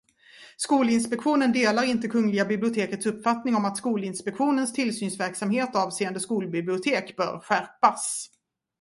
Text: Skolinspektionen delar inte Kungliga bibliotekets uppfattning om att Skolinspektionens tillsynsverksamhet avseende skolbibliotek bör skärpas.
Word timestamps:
Skolinspektionen 0.57 1.51
delar 1.53 1.83
inte 1.83 2.07
Kungliga 2.07 2.45
bibliotekets 2.45 3.05
uppfattning 3.05 3.55
om 3.55 3.65
att 3.65 3.77
Skolinspektionens 3.77 4.73
tillsynsverksamhet 4.73 5.75
avseende 5.75 6.19
skolbibliotek 6.19 7.15
bör 7.15 7.39
skärpas. 7.39 8.29